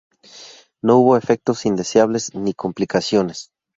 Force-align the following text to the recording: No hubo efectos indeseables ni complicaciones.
No 0.81 0.97
hubo 0.97 1.15
efectos 1.15 1.63
indeseables 1.67 2.33
ni 2.33 2.55
complicaciones. 2.55 3.51